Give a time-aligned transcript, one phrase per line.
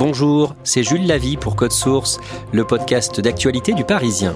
[0.00, 2.20] Bonjour, c'est Jules Lavie pour Code Source,
[2.52, 4.34] le podcast d'actualité du Parisien.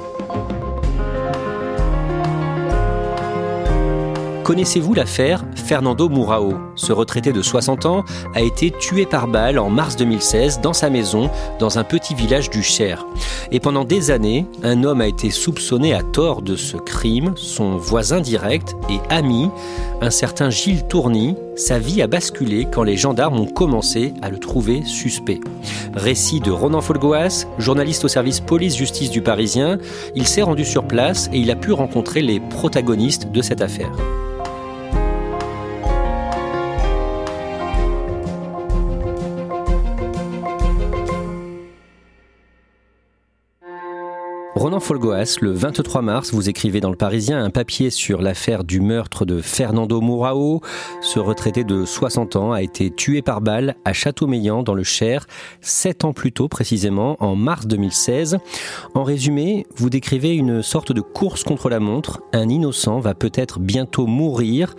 [4.42, 9.70] Connaissez-vous l'affaire Fernando Mourao Ce retraité de 60 ans a été tué par balle en
[9.70, 13.06] mars 2016 dans sa maison dans un petit village du Cher.
[13.52, 17.34] Et pendant des années, un homme a été soupçonné à tort de ce crime.
[17.36, 19.50] Son voisin direct et ami,
[20.00, 24.38] un certain Gilles Tourny, sa vie a basculé quand les gendarmes ont commencé à le
[24.38, 25.40] trouver suspect.
[25.94, 29.78] Récit de Ronan Folgoas, journaliste au service police-justice du Parisien,
[30.14, 33.92] il s'est rendu sur place et il a pu rencontrer les protagonistes de cette affaire.
[44.64, 48.80] Ronan Folgoas, le 23 mars, vous écrivez dans Le Parisien un papier sur l'affaire du
[48.80, 50.62] meurtre de Fernando Mourao.
[51.02, 55.26] Ce retraité de 60 ans a été tué par balle à Châteaumeillan dans le Cher,
[55.60, 58.38] sept ans plus tôt précisément, en mars 2016.
[58.94, 62.22] En résumé, vous décrivez une sorte de course contre la montre.
[62.32, 64.76] Un innocent va peut-être bientôt mourir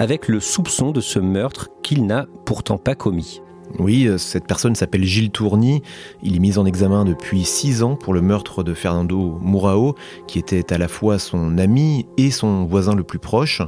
[0.00, 3.40] avec le soupçon de ce meurtre qu'il n'a pourtant pas commis.
[3.78, 5.82] Oui, euh, cette personne s'appelle Gilles Tourny.
[6.22, 9.94] Il est mis en examen depuis six ans pour le meurtre de Fernando Mourao,
[10.26, 13.62] qui était à la fois son ami et son voisin le plus proche.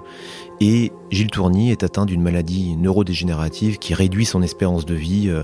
[0.61, 5.43] Et Gilles Tourny est atteint d'une maladie neurodégénérative qui réduit son espérance de vie euh,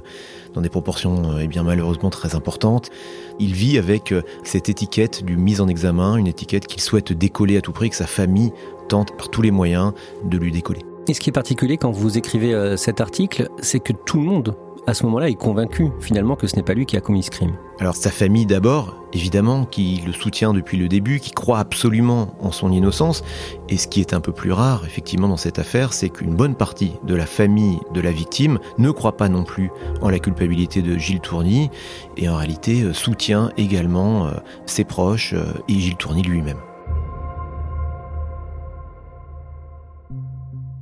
[0.55, 2.91] dans des proportions euh, eh bien malheureusement très importantes.
[3.39, 7.61] Il vit avec cette étiquette du mise en examen, une étiquette qu'il souhaite décoller à
[7.61, 8.53] tout prix, que sa famille
[8.89, 9.93] tente par tous les moyens
[10.25, 10.85] de lui décoller.
[11.09, 14.25] Et ce qui est particulier quand vous écrivez euh, cet article, c'est que tout le
[14.25, 14.56] monde,
[14.89, 17.31] à ce moment-là, est convaincu finalement que ce n'est pas lui qui a commis ce
[17.31, 17.55] crime.
[17.78, 22.50] Alors sa famille d'abord, évidemment, qui le soutient depuis le début, qui croit absolument en
[22.50, 23.22] son innocence.
[23.69, 26.56] Et ce qui est un peu plus rare, effectivement, dans cette affaire, c'est qu'une bonne
[26.56, 29.71] partie de la famille de la victime ne croit pas non plus
[30.03, 31.71] en la culpabilité de Gilles Tourny
[32.16, 34.31] et en réalité euh, soutient également euh,
[34.66, 35.34] ses proches
[35.69, 36.59] et Gilles Tourny lui-même.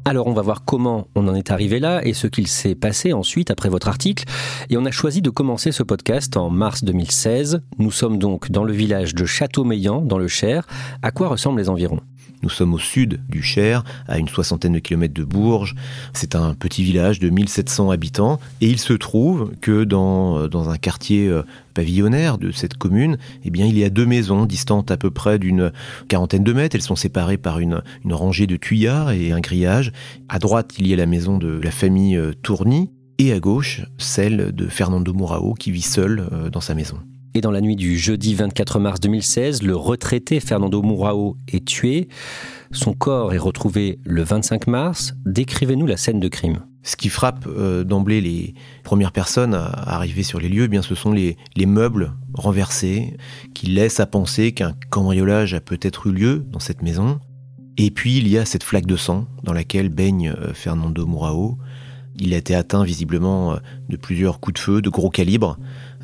[0.07, 3.15] Alors on va voir comment on en est arrivé là et ce qu'il s'est passé
[3.15, 4.25] ensuite après votre article.
[4.69, 7.63] Et on a choisi de commencer ce podcast en mars 2016.
[7.79, 10.67] Nous sommes donc dans le village de Châteaumeillan, dans le Cher.
[11.03, 12.01] À quoi ressemblent les environs?
[12.45, 15.75] Nous sommes au sud du Cher, à une soixantaine de kilomètres de Bourges.
[16.13, 20.77] C'est un petit village de 1700 habitants et il se trouve que dans, dans un
[20.77, 24.99] quartier euh, pavillonnaire de cette commune, eh bien, il y a deux maisons distantes à
[24.99, 25.73] peu près d'une
[26.09, 26.77] quarantaine de mètres.
[26.77, 29.91] Elles sont séparées par une, rangée de tuyards et un grillage.
[30.29, 33.81] À droite, il y a la maison de la famille euh, Tourny et à gauche,
[33.97, 36.99] celle de Fernando Mourao qui vit seul euh, dans sa maison.
[37.37, 42.07] Et dans la nuit du jeudi 24 mars 2016, le retraité Fernando Mourao est tué.
[42.71, 45.15] Son corps est retrouvé le 25 mars.
[45.27, 46.61] Décrivez-nous la scène de crime.
[46.85, 50.83] Ce qui frappe euh, d'emblée les premières personnes à arriver sur les lieux, eh bien,
[50.83, 53.17] ce sont les, les meubles renversés
[53.53, 57.19] qui laissent à penser qu'un cambriolage a peut-être eu lieu dans cette maison.
[57.77, 61.59] Et puis il y a cette flaque de sang dans laquelle baigne euh, Fernando Mourao.
[62.17, 63.57] Il a été atteint visiblement euh,
[63.89, 65.59] de plusieurs coups de feu de gros calibre.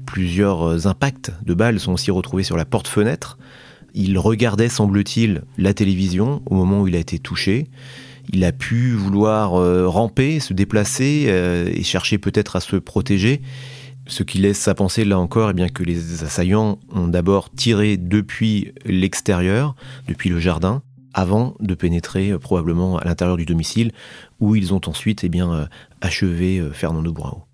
[0.06, 3.38] Plusieurs euh, impacts de balles sont aussi retrouvés sur la porte-fenêtre.
[3.94, 7.68] Il regardait, semble-t-il, la télévision au moment où il a été touché.
[8.32, 13.40] Il a pu vouloir euh, ramper, se déplacer euh, et chercher peut-être à se protéger.
[14.06, 17.96] Ce qui laisse à penser là encore eh bien, que les assaillants ont d'abord tiré
[17.96, 19.74] depuis l'extérieur,
[20.08, 20.82] depuis le jardin,
[21.14, 23.92] avant de pénétrer probablement à l'intérieur du domicile,
[24.40, 25.68] où ils ont ensuite eh bien,
[26.00, 27.44] achevé Fernando Mourao.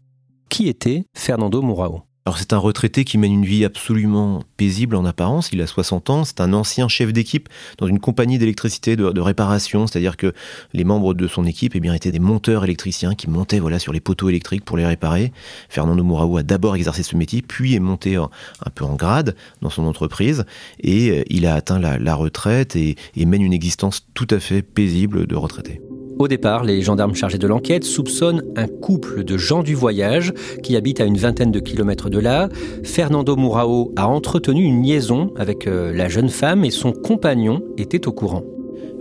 [0.49, 5.05] Qui était Fernando Mourao Alors c'est un retraité qui mène une vie absolument paisible en
[5.05, 9.21] apparence, il a 60 ans, c'est un ancien chef d'équipe dans une compagnie d'électricité de,
[9.21, 10.35] réparation, c'est-à-dire que
[10.73, 14.01] les membres de son équipe eh étaient des monteurs électriciens qui montaient voilà, sur les
[14.01, 15.33] poteaux électriques pour les réparer.
[15.69, 18.29] Fernando Mouraou a d'abord exercé ce métier, puis est monté un
[18.75, 20.47] peu en grade dans son entreprise,
[20.81, 25.29] et euh, il a atteint la, retraite et mène une existence tout à fait paisible
[25.29, 25.81] de retraité.
[26.19, 30.33] Au départ, les gendarmes chargés de l'enquête soupçonnent un couple de gens du voyage
[30.63, 32.49] qui habitent à une vingtaine de kilomètres de là.
[32.85, 38.09] Fernando Mourao a entretenu une liaison avec euh, la jeune femme et son compagnon était
[38.09, 38.45] au courant.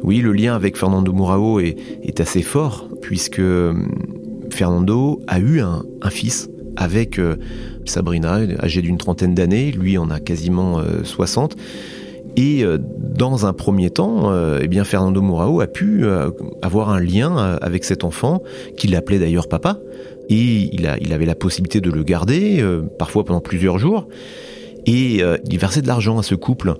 [0.04, 3.74] Oui, le lien avec Fernando Mourao est, assez fort puisque euh,
[4.50, 7.38] Fernando a eu un, fils avec euh,
[7.86, 11.56] Sabrina, âgée d'une trentaine d'années, lui en a quasiment 60.
[12.38, 16.90] Et euh, dans un premier temps, euh, eh bien Fernando Mourao a pu euh, avoir
[16.90, 18.44] un lien avec cet enfant,
[18.78, 19.80] qu'il appelait d'ailleurs papa,
[20.28, 22.64] et il, a, il avait la possibilité de le garder,
[22.98, 24.08] parfois pendant plusieurs jours.
[24.88, 26.74] Et il versait de l'argent à ce couple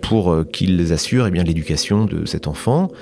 [0.00, 2.92] pour qu'ils assurent eh bien l'éducation de cet enfant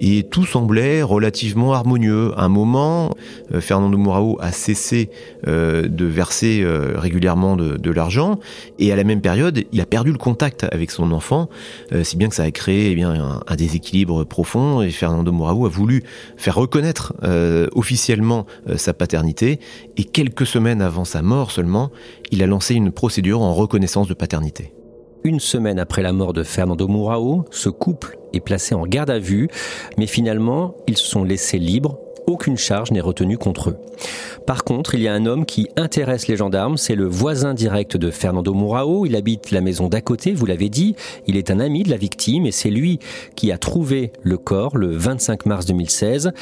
[0.00, 2.32] et tout semblait relativement harmonieux.
[2.36, 3.10] À un moment,
[3.54, 5.10] euh, Fernando Mourao a cessé
[5.46, 8.38] euh, de verser euh, régulièrement de, l'argent
[8.78, 11.48] et à la même période, il a perdu le contact avec son enfant,
[12.02, 15.70] si bien que ça a créé eh bien, un, déséquilibre profond et Fernando Mourao a
[15.70, 16.04] voulu
[16.36, 17.14] faire reconnaître
[17.74, 18.44] officiellement
[18.76, 19.58] sa paternité
[19.96, 21.90] et quelques semaines avant sa mort seulement,
[22.30, 24.74] il a lancé une procédure en reconnaissance de paternité.
[25.24, 29.18] Une semaine après la mort de Fernando Mourao, ce couple est placé en garde à
[29.18, 29.48] vue,
[29.96, 31.98] mais finalement, ils sont laissés libres.
[32.26, 33.78] Aucune charge n'est retenue contre eux.
[34.46, 37.96] Par contre, il y a un homme qui intéresse les gendarmes, c'est le voisin direct
[37.96, 39.06] de Fernando Mourao.
[39.06, 40.94] Il habite la maison d'à côté, vous l'avez dit.
[41.26, 42.98] Il est un ami de la victime et c'est lui
[43.34, 46.32] qui a trouvé le corps le 25 mars 2016.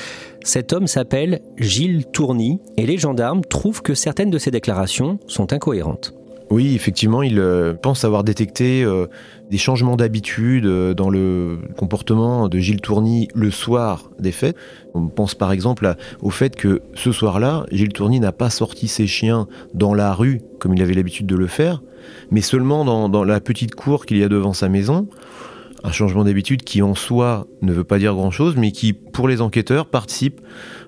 [0.43, 5.53] Cet homme s'appelle Gilles Tourny et les gendarmes trouvent que certaines de ses déclarations sont
[5.53, 6.15] incohérentes.
[6.49, 9.07] Oui, effectivement, il euh, pense avoir détecté euh,
[9.51, 14.57] des changements d'habitude euh, dans le comportement de Gilles Tourny le soir des fêtes.
[14.95, 19.09] On pense par exemple au fait que ce soir-là, Gilles Tourny n'a pas sorti ses
[19.09, 21.83] chiens dans la rue comme il avait l'habitude de le faire,
[22.31, 25.09] mais seulement dans la petite cour qu'il y a devant sa maison
[25.85, 29.41] un changement d'habitude qui en soi ne veut pas dire grand-chose, mais qui, pour les
[29.41, 30.41] enquêteurs, participe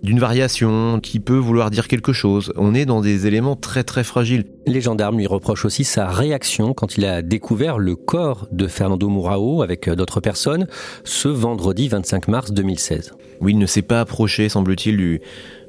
[0.02, 2.52] d'une variation qui peut vouloir dire quelque chose.
[2.56, 4.44] On est dans des éléments très très fragiles.
[4.66, 9.08] Les gendarmes lui reprochent aussi sa réaction quand il a découvert le corps de Fernando
[9.08, 10.66] Mourao avec d'autres personnes
[11.04, 13.12] ce vendredi 25 mars 2016.
[13.40, 15.20] Oui, il ne s'est pas approché, semble-t-il, du,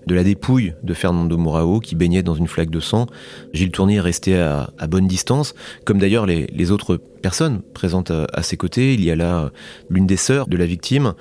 [0.08, 3.08] de la dépouille de Fernando Mourao qui baignait dans une flaque de sang.
[3.54, 5.54] Gilles Tournier est resté à, bonne distance,
[5.86, 8.94] comme d'ailleurs les, autres personnes présentes à, ses côtés.
[8.94, 9.52] Il y a là
[9.90, 11.14] l'une des sœurs de la victime.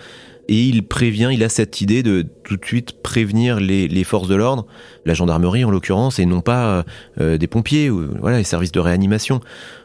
[0.50, 4.34] Et il prévient, il a cette idée de tout de suite prévenir les, forces de
[4.34, 4.66] l'ordre,
[5.04, 6.86] la gendarmerie en l'occurrence, et non pas
[7.20, 9.42] euh, des pompiers ou voilà les services de réanimation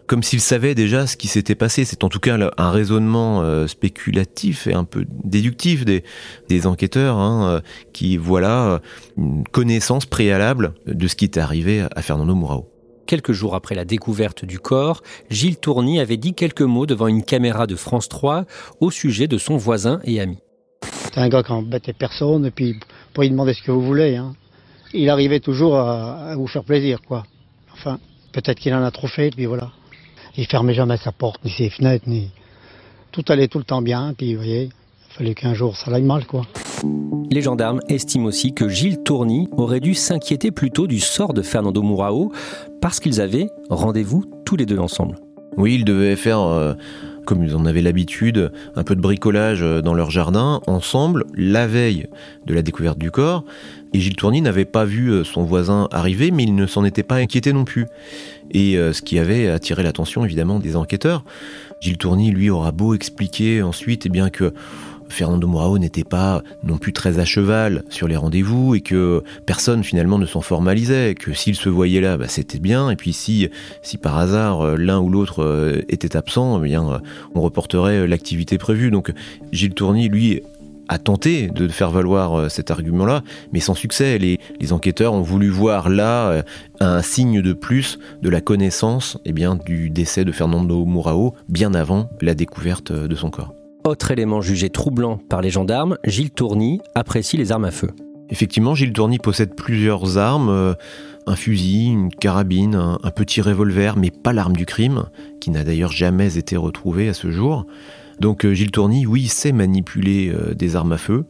[0.08, 1.86] comme s'il savait déjà ce qui s'était passé.
[1.86, 6.04] C'est en tout cas un raisonnement euh, spéculatif et un peu déductif des,
[6.66, 7.62] enquêteurs hein, euh,
[7.94, 8.80] qui voilà euh,
[9.18, 12.70] une connaissance préalable de ce qui était arrivé à Fernando Mourao.
[13.06, 17.24] Quelques jours après la découverte du corps, Gilles Tourny avait dit quelques mots devant une
[17.24, 18.46] caméra de France 3
[18.80, 20.38] au sujet de son voisin et ami.
[20.82, 22.80] C'est un gars qui embêtait personne et puis
[23.14, 24.16] pour lui demander ce que vous voulez.
[24.16, 24.36] Hein.
[24.94, 27.24] Il arrivait toujours à, à vous faire plaisir, quoi.
[27.74, 28.00] Enfin,
[28.32, 29.72] peut-être qu'il en a trop fait, et puis voilà.
[30.36, 32.32] Il fermait jamais sa porte, ni ses fenêtres, ni.
[33.12, 36.04] Tout allait tout le temps bien, puis vous voyez, il fallait qu'un jour ça aille
[36.04, 36.42] mal, quoi.
[37.30, 41.82] Les gendarmes estiment aussi que Gilles Tourny aurait dû s'inquiéter plutôt du sort de Fernando
[41.82, 42.32] Mourao
[42.82, 45.16] parce qu'ils avaient rendez-vous tous les deux ensemble.
[45.58, 46.74] Oui, ils devaient faire, euh,
[47.26, 51.68] comme ils en avaient l'habitude, un peu de bricolage euh, dans leur jardin, ensemble, la
[51.68, 52.08] veille
[52.46, 53.44] de la découverte du corps.
[53.94, 57.04] Et Gilles Tourny n'avait pas vu euh, son voisin arriver, mais il ne s'en était
[57.04, 57.88] pas inquiété non plus.
[58.52, 61.24] Et euh, ce qui avait attiré l'attention évidemment des enquêteurs.
[61.80, 64.54] Gilles Tourny, lui, aura beau expliquer ensuite eh bien que
[65.14, 69.84] Fernando Mourao n'était pas non plus très à cheval sur les rendez-vous et que personne
[69.84, 73.50] finalement ne s'en formalisait, que s'il se voyait là, bah, c'était bien, et puis si,
[74.02, 77.02] par hasard euh, l'un ou l'autre était absent, eh bien
[77.36, 78.92] on reporterait l'activité prévue.
[78.92, 79.12] Donc
[79.52, 80.42] Gilles Tourny, lui,
[80.88, 84.18] a tenté de faire valoir euh, cet argument-là, mais sans succès.
[84.18, 84.40] Les,
[84.72, 86.44] enquêteurs ont voulu voir là euh,
[86.80, 91.74] un signe de plus de la connaissance eh bien, du décès de Fernando Mourao bien
[91.74, 93.54] avant la découverte euh, de son corps.
[93.86, 97.90] Autre élément jugé troublant par les gendarmes, Gilles Tourny apprécie les armes à feu.
[98.30, 100.76] Effectivement, Gilles Tourny possède plusieurs armes,
[101.28, 105.04] un fusil, une carabine, un, petit revolver, mais pas l'arme du crime,
[105.42, 107.66] qui n'a d'ailleurs jamais été retrouvée à ce jour.
[108.22, 111.26] Donc Gilles Tourny, oui, sait manipuler des armes à feu,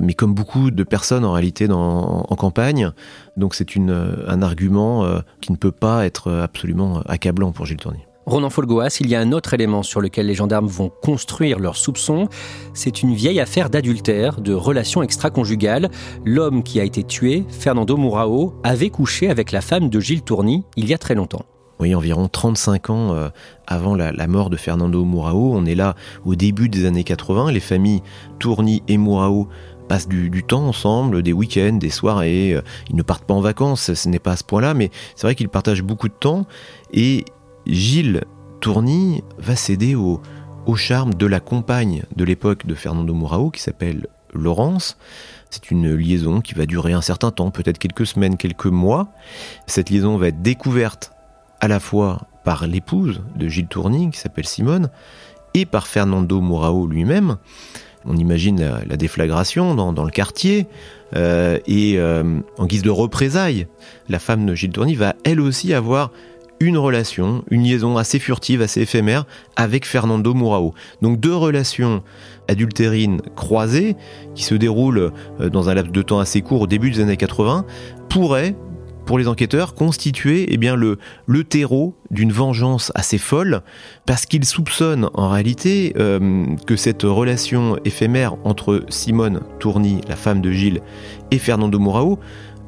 [0.00, 2.90] mais comme beaucoup de personnes en réalité dans, en campagne,
[3.36, 5.06] donc c'est un argument
[5.40, 8.00] qui ne peut pas être absolument accablant pour Gilles Tourny.
[8.24, 11.76] Ronan Folgoas, il y a un autre élément sur lequel les gendarmes vont construire leurs
[11.76, 12.28] soupçons.
[12.72, 15.90] C'est une vieille affaire d'adultère, de relations extra-conjugales.
[16.24, 20.64] L'homme qui a été tué, Fernando Mourao, avait couché avec la femme de Gilles Tourny
[20.76, 21.44] il y a très longtemps.
[21.80, 23.28] Oui, environ 35 ans euh,
[23.66, 25.52] avant la, mort de Fernando Mourao.
[25.54, 27.50] On est là au début des années 80.
[27.50, 28.02] Les familles
[28.38, 29.48] Tourny et Mourao
[29.88, 32.54] passent du, du, temps ensemble, des week-ends, des soirées.
[32.54, 35.26] Euh, ils ne partent pas en vacances, ce n'est pas à ce point-là, mais c'est
[35.26, 36.46] vrai qu'ils partagent beaucoup de temps.
[36.92, 37.24] Et
[37.66, 38.22] Gilles
[38.60, 40.20] Tourny va céder au,
[40.76, 44.96] charme de la compagne de l'époque de Fernando Mourao, qui s'appelle Laurence.
[45.50, 49.08] C'est une liaison qui va durer un certain temps, peut-être quelques semaines, quelques mois.
[49.66, 51.12] Cette liaison va être découverte
[51.60, 54.88] à la fois par l'épouse de Gilles Tourny, qui s'appelle Simone,
[55.54, 57.36] et par Fernando Mourao lui-même.
[58.04, 60.66] On imagine la, déflagration dans, le quartier.
[61.14, 63.66] Euh, et euh, en guise de représailles,
[64.08, 66.10] la femme de Gilles Tourny va elle aussi avoir
[66.62, 69.24] une relation, une liaison assez furtive, assez éphémère
[69.56, 70.74] avec Fernando Mourao.
[71.02, 72.02] Donc deux relations
[72.48, 73.96] adultérines croisées
[74.34, 77.16] qui se déroulent euh, dans un laps de temps assez court au début des années
[77.16, 77.66] 80
[78.08, 78.54] pourraient
[79.04, 83.62] pour les enquêteurs, constituer eh bien, le, le terreau d'une vengeance assez folle,
[84.06, 90.40] parce qu'ils soupçonnent en réalité euh, que cette relation éphémère entre Simone Tourny, la femme
[90.40, 90.82] de Gilles,
[91.32, 92.18] et Fernando Mourao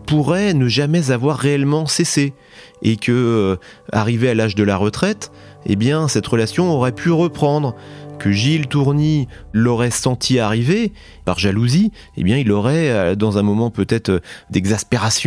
[0.07, 2.35] pourrait ne jamais avoir réellement cessé
[2.83, 3.57] et que, euh,
[3.93, 5.33] arrivé à l'âge de la retraite,
[5.67, 7.75] eh bien, cette relation aurait pu reprendre,
[8.19, 10.93] que Gilles Tourny l'aurait senti arriver
[11.25, 14.21] par jalousie, eh bien, il aurait, euh, dans un moment peut-être euh,
[14.51, 15.25] d'exaspération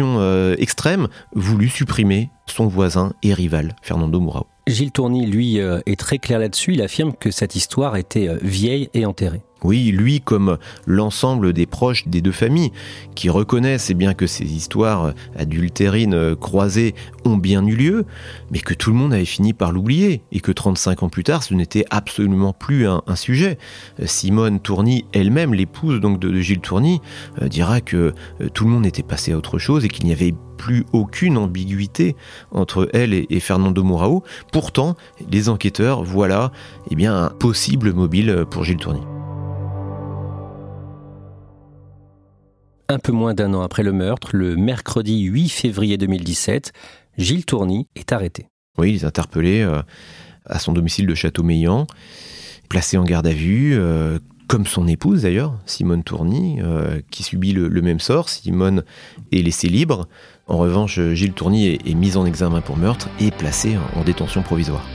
[0.57, 4.47] extrême, voulu supprimer son voisin et rival, Fernando Mourao.
[4.67, 6.73] Gilles Tourny, lui, est très clair là-dessus.
[6.73, 9.41] Il affirme que cette histoire était vieille et enterrée.
[9.63, 12.71] Oui, lui comme l'ensemble des proches des deux familles,
[13.15, 16.93] qui reconnaissent eh bien que ces histoires adultérines euh, croisées
[17.25, 18.05] ont bien eu lieu,
[18.51, 21.43] mais que tout le monde avait fini par l'oublier, et que 35 ans plus tard,
[21.43, 23.57] ce n'était absolument plus un, sujet.
[23.99, 27.01] Euh, Simone Tourny, elle-même, l'épouse donc de, Gilles Tourny,
[27.41, 28.13] euh, dira que
[28.53, 32.15] tout le monde était passé à autre chose et qu'il n'y avait plus aucune ambiguïté
[32.51, 34.23] entre elle et, Fernando Mourao.
[34.51, 34.95] Pourtant,
[35.31, 36.51] les enquêteurs voient là
[36.91, 39.01] eh bien, un possible mobile pour Gilles Tourny.
[42.89, 46.71] Un peu moins d'un an après le meurtre, le mercredi 8 février 2017,
[47.17, 48.47] Gilles Tourny est arrêté.
[48.77, 49.81] Oui, il est interpellé euh,
[50.45, 51.85] à son domicile de Château-Meillan,
[52.69, 57.51] placé en garde à vue, euh, comme son épouse d'ailleurs, Simone Tourny, euh, qui subit
[57.51, 58.29] le, même sort.
[58.29, 58.83] Simone
[59.33, 60.07] est laissée libre.
[60.47, 64.85] En revanche, Gilles Tourny est, mis en examen pour meurtre et placé en détention provisoire.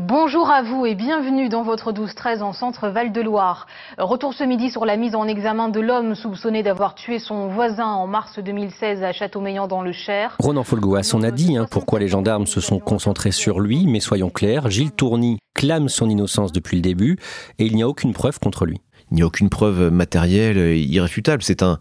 [0.00, 3.66] Bonjour à vous et bienvenue dans votre 12-13 en centre Val-de-Loire.
[3.98, 7.86] Retour ce midi sur la mise en examen de l'homme soupçonné d'avoir tué son voisin
[7.86, 10.36] en mars 2016 à Châteaumeillan dans le Cher.
[10.38, 13.98] Ronan Folgoas, on a dit hein, pourquoi les gendarmes se sont concentrés sur lui, mais
[13.98, 17.18] soyons clairs, Gilles Tourny clame son innocence depuis le début
[17.58, 18.80] et il n'y a aucune preuve contre lui.
[19.10, 21.80] Il n'y a aucune preuve matérielle irréfutable, c'est un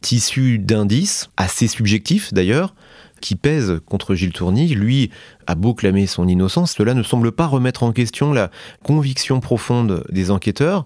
[0.00, 2.74] tissu d'indices, assez subjectif d'ailleurs,
[3.20, 5.10] qui pèse contre Gilles Tourny, lui
[5.46, 8.50] a beau clamer son innocence, cela ne semble pas remettre en question la
[8.82, 10.84] conviction profonde des enquêteurs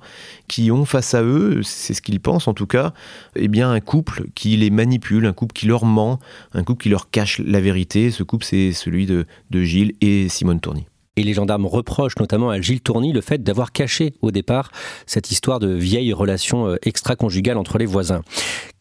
[0.49, 2.93] qui ont face à eux, c'est ce qu'ils pensent en tout cas,
[3.37, 6.19] eh bien un couple qui les manipule, un couple qui leur ment,
[6.53, 8.11] un couple qui leur cache la vérité.
[8.11, 10.87] Ce couple, c'est celui de, de Gilles et Simone Tourny.
[11.17, 14.71] Et les gendarmes reprochent notamment à Gilles Tourny le fait d'avoir caché au départ
[15.07, 18.23] cette histoire de vieille relation euh, extra-conjugale entre les voisins.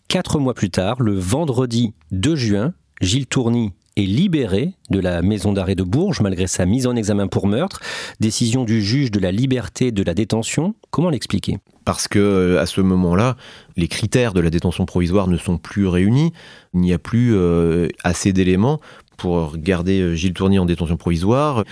[0.08, 5.54] Quatre mois plus tard, le vendredi 2 juin, Gilles Tourny est libéré de la maison
[5.54, 7.82] d'arrêt de Bourges malgré sa mise en examen pour meurtre.
[8.20, 10.76] Décision du juge de la liberté de la détention.
[10.92, 11.58] Comment l'expliquer?
[11.84, 13.38] Parce que euh, à ce moment-là,
[13.76, 16.32] les critères de la détention provisoire ne sont plus réunis.
[16.76, 18.80] Il n'y a plus euh, assez d'éléments
[19.18, 21.64] pour garder euh, Gilles Tourny en détention provisoire.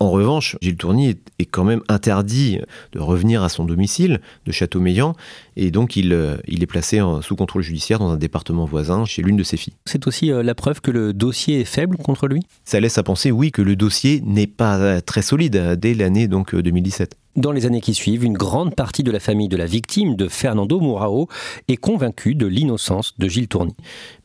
[0.00, 2.60] En revanche, Gilles Tourny est, quand même interdit
[2.92, 5.14] de revenir à son domicile de Châteaumeillan
[5.56, 9.22] et donc il, euh, il est placé sous contrôle judiciaire dans un département voisin chez
[9.22, 9.74] l'une de ses filles.
[9.86, 12.42] C'est aussi euh, la preuve que le dossier est faible contre lui?
[12.64, 16.28] Ça laisse à penser, oui, que le dossier n'est pas euh, très solide dès l'année
[16.28, 17.16] donc 2017.
[17.36, 20.26] Dans les années qui suivent, une grande partie de la famille de la victime de
[20.26, 21.28] Fernando Mourao
[21.68, 23.74] est convaincue de l'innocence de Gilles Tourny.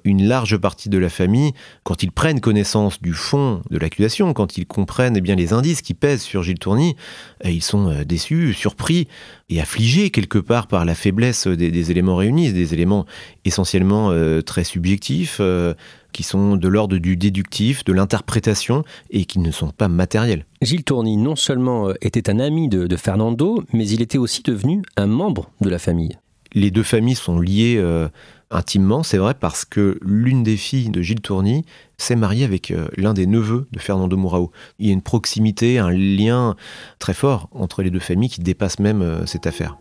[0.05, 1.51] Une large partie de la famille,
[1.83, 5.93] quand ils prennent connaissance du fond de l'accusation, quand ils comprennent eh les indices qui
[5.93, 6.95] pèsent sur Gilles Tourny,
[7.43, 9.09] eh, ils sont euh, déçus, surpris
[9.49, 13.05] et affligés quelque part par la faiblesse des, éléments réunis, des éléments
[13.43, 15.73] essentiellement euh, très subjectifs, euh,
[16.11, 20.45] qui sont de l'ordre du déductif, de l'interprétation et qui ne sont pas matériels.
[20.61, 24.81] Gilles Tourny non seulement euh, était un ami de, Fernando, mais il était aussi devenu
[24.97, 26.17] un membre de la famille.
[26.53, 28.09] Les deux familles sont liées euh,
[28.49, 31.65] intimement, c'est vrai, parce que l'une des filles de Gilles Tourny
[31.97, 34.51] s'est mariée avec euh, l'un des neveux de Fernando Mourao.
[34.79, 36.55] Il y a une proximité, un lien
[36.99, 39.77] très fort entre les deux familles qui dépasse même cette affaire.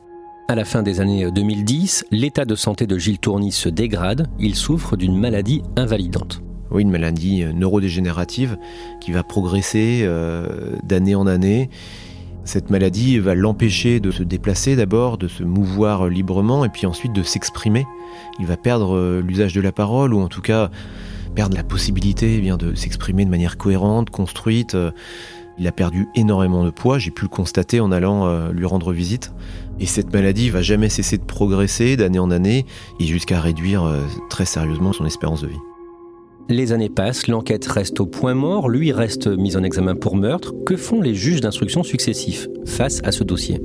[0.50, 4.26] À la fin des années 2010, l'état de santé de Gilles Tourny se dégrade.
[4.40, 6.42] Il souffre d'une maladie invalidante.
[6.72, 8.58] Oui, une maladie euh, neurodégénérative
[9.00, 11.70] qui va progresser euh, d'année en année.
[12.42, 17.12] Cette maladie va l'empêcher de se déplacer d'abord, de se mouvoir librement et puis ensuite
[17.12, 17.86] de s'exprimer.
[18.40, 20.68] Il va perdre euh, l'usage de la parole ou en tout cas
[21.36, 24.76] perdre la possibilité eh bien, de s'exprimer de manière cohérente, construite.
[25.60, 29.30] Il a perdu énormément de poids, j'ai pu le constater en allant lui rendre visite.
[29.80, 32.66] Et cette maladie va jamais cesser de progresser d'année en année
[33.00, 35.58] et jusqu'à réduire euh, très sérieusement son espérance de vie.
[36.50, 40.52] Les années passent, l'enquête reste au point mort, lui reste mis en examen pour meurtre.
[40.66, 43.62] Que font les juges d'instruction successifs face à ce dossier?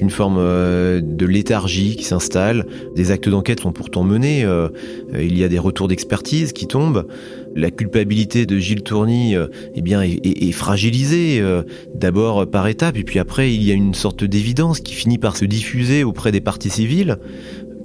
[0.00, 2.66] Une forme euh, de léthargie qui s'installe.
[2.94, 4.44] Des actes d'enquête sont pourtant menés.
[4.44, 4.68] Euh,
[5.18, 7.06] il y a des retours d'expertise qui tombent.
[7.54, 9.34] La culpabilité de Gilles Tourny
[9.74, 11.42] eh bien, est, fragilisée,
[11.94, 15.36] d'abord par étapes, et puis après, il y a une sorte d'évidence qui finit par
[15.36, 17.16] se diffuser auprès des parties civiles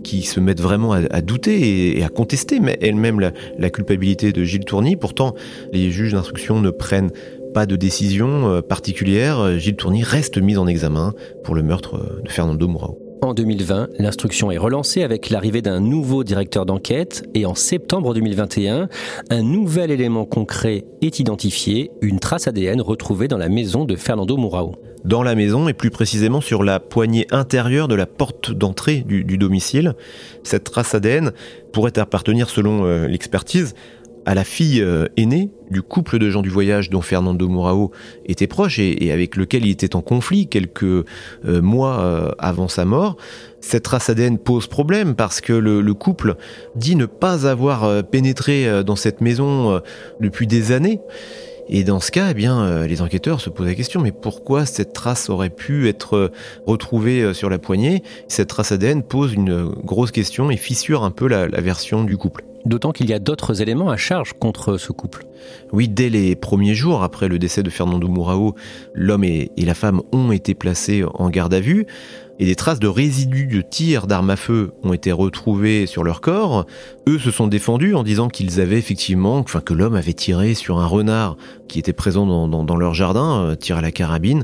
[0.03, 4.65] qui se mettent vraiment à, douter et, à contester elles-mêmes la, la, culpabilité de Gilles
[4.65, 4.97] Tourny.
[4.97, 5.33] Pourtant,
[5.71, 7.12] les juges d'instruction ne prennent
[7.53, 12.29] pas de décision euh, particulière, Gilles Tourny reste mis en examen pour le meurtre de
[12.29, 12.98] Fernando Mourao.
[13.22, 18.89] En 2020, l'instruction est relancée avec l'arrivée d'un nouveau directeur d'enquête et en septembre 2021,
[19.29, 24.36] un nouvel élément concret est identifié, une trace ADN retrouvée dans la maison de Fernando
[24.36, 24.75] Mourao.
[25.05, 29.24] Dans la maison et plus précisément sur la poignée intérieure de la porte d'entrée du,
[29.24, 29.93] du domicile,
[30.43, 31.31] cette trace ADN
[31.72, 33.74] pourrait appartenir selon euh, l'expertise
[34.25, 37.92] à la fille euh, aînée du couple de gens du voyage dont Fernando Mourao
[38.25, 41.03] était proche et, avec lequel il était en conflit quelques euh,
[41.46, 43.18] mois euh, avant sa mort.
[43.60, 46.36] Cette race ADN pose problème parce que le, couple
[46.75, 49.80] dit ne pas avoir pénétré dans cette maison
[50.20, 51.00] depuis des années.
[51.70, 54.92] Et dans ce cas, eh bien, les enquêteurs se posent la question, mais pourquoi cette
[54.92, 56.30] trace aurait pu être
[56.68, 58.03] retrouvée sur la poignée?
[58.27, 62.44] Cette trace ADN pose une grosse question et fissure un peu la version du couple.
[62.65, 65.25] D'autant qu'il y a d'autres éléments à charge contre ce couple.
[65.74, 68.55] Oui, dès les premiers jours après le décès de Fernando Mourao,
[68.94, 71.85] l'homme et, la femme ont été placés en garde à vue
[72.40, 76.22] et des traces de résidus de tir d'armes à feu ont été retrouvées sur leur
[76.22, 76.66] corps.
[77.07, 80.79] Eux se sont défendus en disant qu'ils avaient effectivement, enfin que l'homme avait tiré sur
[80.79, 81.37] un renard
[81.68, 84.44] qui était présent dans, leur jardin, euh, tiré à la carabine.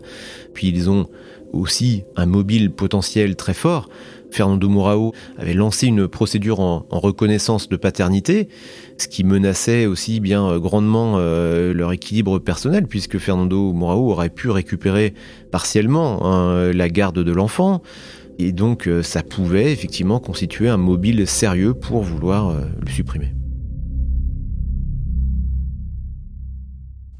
[0.54, 1.08] Puis ils ont
[1.52, 3.89] aussi un mobile potentiel très fort
[4.32, 8.50] Fernando Mourao avait lancé une procédure en, reconnaissance de paternité,
[8.98, 14.30] ce qui menaçait aussi bien euh, grandement euh, leur équilibre personnel, puisque Fernando Mourao aurait
[14.30, 15.13] pu récupérer
[15.52, 17.82] partiellement hein, la garde de l'enfant.
[18.38, 23.34] Et donc euh, ça pouvait effectivement constituer un mobile sérieux pour vouloir le supprimer.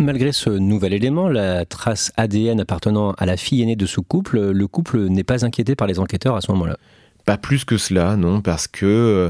[0.02, 4.52] Malgré ce nouvel élément, la trace ADN appartenant à la fille aînée de ce couple,
[4.52, 6.78] le couple n'est pas inquiété par les enquêteurs à ce moment-là.
[7.30, 9.30] Pas plus que cela, non, parce que euh,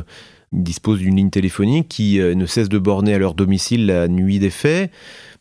[0.54, 4.40] disposent d'une ligne téléphonique qui euh, ne cesse de borner à leur domicile la nuit
[4.40, 4.90] des faits,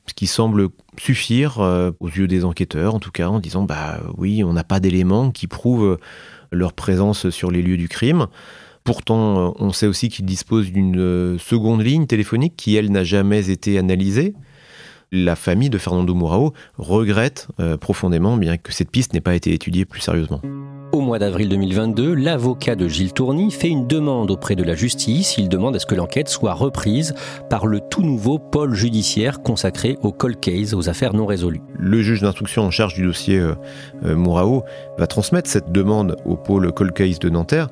[0.09, 0.66] ce qui semble
[0.99, 4.64] suffire euh, aux yeux des enquêteurs, en tout cas, en disant bah oui, on n'a
[4.64, 6.01] pas d'éléments qui prouvent
[6.51, 8.27] leur présence sur les lieux du crime.
[8.83, 13.79] Pourtant, on sait aussi qu'ils disposent d'une seconde ligne téléphonique qui, elle, n'a jamais été
[13.79, 14.35] analysée
[15.12, 17.47] la famille de Fernando Mourao regrette
[17.81, 20.42] profondément bien que cette piste n'ait pas été étudiée plus sérieusement.
[20.90, 25.37] Au mois d'avril 2022, l'avocat de Gilles Tourny fait une demande auprès de la justice.
[25.37, 27.14] Il demande à ce que l'enquête soit reprise
[27.51, 31.61] par le tout nouveau pôle judiciaire consacré au cold case, aux affaires non résolues.
[31.79, 33.55] Le juge d'instruction en charge du dossier euh,
[34.07, 34.64] euh, Mourao
[34.96, 37.68] va transmettre cette demande au pôle cold case de Nanterre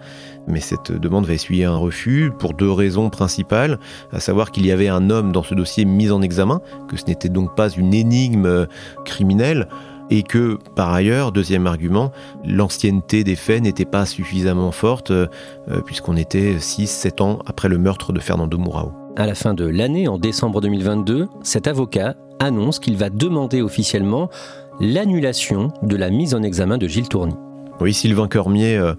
[0.47, 3.79] mais cette demande va essuyer un refus pour deux raisons principales,
[4.13, 7.05] à savoir qu'il y avait un homme dans ce dossier mis en examen, que ce
[7.07, 8.69] n'était donc pas une énigme
[9.05, 9.67] criminelle,
[10.11, 12.13] et que par ailleurs, deuxième argument,
[12.45, 15.27] l'ancienneté des faits n'était pas suffisamment forte, euh,
[15.85, 18.93] puisqu'on était 6-7 ans après le meurtre de Fernando Mourao.
[19.17, 24.29] À la fin de l'année, en décembre 2022, cet avocat annonce qu'il va demander officiellement
[24.79, 27.35] l'annulation de la mise en examen de Gilles Tourny.
[27.81, 28.95] Oui, Sylvain Cormier euh,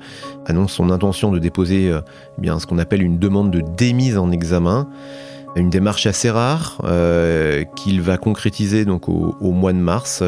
[0.46, 2.02] annonce son intention de déposer euh,
[2.38, 4.88] eh bien, ce qu'on appelle une demande de démise en examen,
[5.58, 10.24] une démarche assez rare euh, qu'il va concrétiser donc au, mois de mars,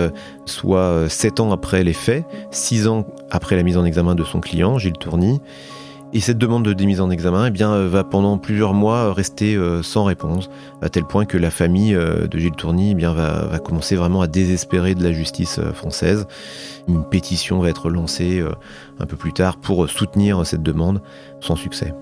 [0.45, 4.39] soit sept ans après les faits, six ans après la mise en examen de son
[4.39, 5.39] client, Gilles Tourny.
[6.11, 9.83] Et cette demande de démise en examen eh bien, va pendant plusieurs mois rester euh,
[9.83, 10.49] sans réponse,
[10.81, 14.27] à tel point que la famille euh, de Gilles Tourny eh va, commencer vraiment à
[14.27, 16.25] désespérer de la justice euh, française.
[16.87, 18.43] Une pétition va être lancée
[18.99, 21.03] un peu plus tard pour soutenir cette demande,
[21.39, 21.93] sans succès.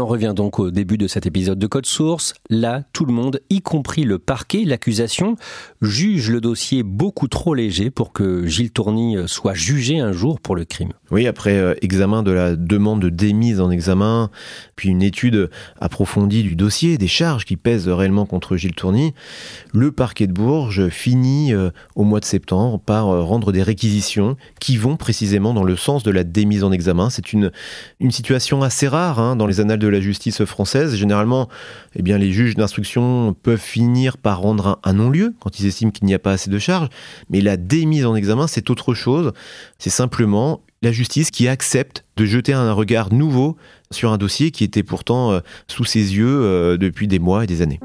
[0.00, 2.34] En revient donc au début de cet épisode de Code Source.
[2.48, 5.36] Là, tout le monde, y compris le parquet, l'accusation,
[5.82, 10.54] juge le dossier beaucoup trop léger pour que Gilles Tourny soit jugé un jour pour
[10.54, 10.92] le crime.
[11.10, 14.30] Oui, après euh, examen de la demande de démise en examen,
[14.76, 19.14] puis une étude approfondie du dossier, des charges qui pèsent réellement contre Gilles Tourny,
[19.72, 24.36] le parquet de Bourges finit euh, au mois de septembre par euh, rendre des réquisitions
[24.60, 27.10] qui vont précisément dans le sens de la démise en examen.
[27.10, 27.50] C'est une,
[27.98, 30.94] une situation assez rare hein, dans les annales de la justice française.
[30.94, 31.48] Généralement,
[31.96, 35.90] eh bien, les juges d'instruction peuvent finir par rendre un, un non-lieu quand ils estiment
[35.90, 36.88] qu'il n'y a pas assez de charges,
[37.30, 39.32] mais la démise en examen, c'est autre chose.
[39.78, 43.56] C'est simplement la justice qui accepte de jeter un regard nouveau
[43.90, 47.46] sur un dossier qui était pourtant euh, sous ses yeux euh, depuis des mois et
[47.46, 47.80] des années.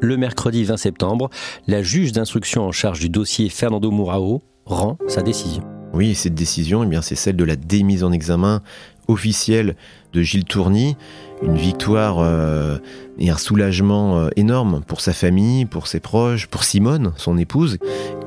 [0.00, 1.30] Le mercredi 20 septembre,
[1.66, 5.62] la juge d'instruction en charge du dossier Fernando Mourao rend sa décision.
[5.94, 8.62] Oui, cette décision, eh bien, c'est celle de la démise en examen
[9.08, 9.76] officielle
[10.16, 10.96] de Gilles Tourny.
[11.42, 12.78] Une victoire euh,
[13.18, 17.78] et un soulagement énorme pour sa famille, pour ses proches, pour Simone, son épouse,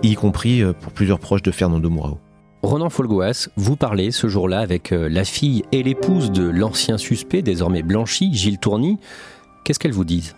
[0.04, 2.20] y compris pour plusieurs proches de Fernando Mourao.
[2.62, 7.42] Ronan Folgoas, vous parlez ce jour-là avec euh, la fille et l'épouse de l'ancien suspect,
[7.42, 8.98] désormais blanchi, Gilles Tourny.
[9.64, 10.36] Qu'est-ce qu'elles vous disent?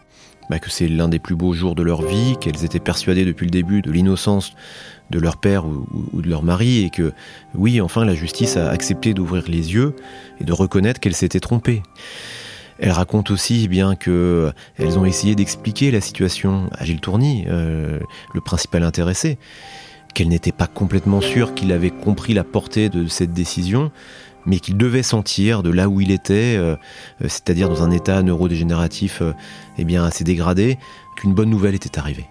[0.51, 3.45] Bah Que c'est l'un des plus beaux jours de leur vie, qu'elles étaient persuadées depuis
[3.45, 4.51] le début de l'innocence
[5.09, 7.13] de leur père ou, de leur mari, et que
[7.55, 9.95] oui, enfin, la justice a accepté d'ouvrir les yeux
[10.41, 11.83] et de reconnaître qu'elle s'était trompée.
[12.79, 17.99] Elle raconte aussi bien que elles ont essayé d'expliquer la situation à Gilles Tourny, euh,
[18.33, 19.37] le principal intéressé,
[20.13, 23.89] qu'elle n'était pas complètement sûre qu'il avait compris la portée de cette décision,
[24.45, 26.75] mais qu'il devait sentir de là où il était, euh,
[27.21, 29.33] c'est-à-dire dans un état neurodégénératif euh,
[29.77, 30.77] eh bien assez dégradé,
[31.15, 32.27] qu'une bonne nouvelle était arrivée.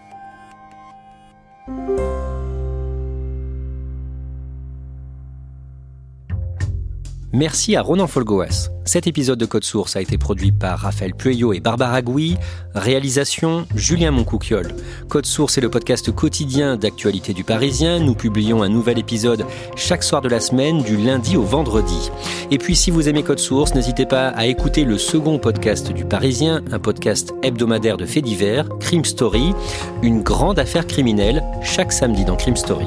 [7.32, 8.70] Merci à Ronan Folgoas.
[8.84, 12.36] Cet épisode de Code Source a été produit par Raphaël Pueyo et Barbara Gouy.
[12.74, 14.74] Réalisation Julien Moncouquiol.
[15.08, 18.00] Code Source est le podcast quotidien d'actualité du Parisien.
[18.00, 22.10] Nous publions un nouvel épisode chaque soir de la semaine, du lundi au vendredi.
[22.50, 26.04] Et puis, si vous aimez Code Source, n'hésitez pas à écouter le second podcast du
[26.04, 29.54] Parisien, un podcast hebdomadaire de faits divers, Crime Story,
[30.02, 32.86] une grande affaire criminelle, chaque samedi dans Crime Story.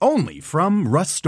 [0.00, 1.24] only from Rust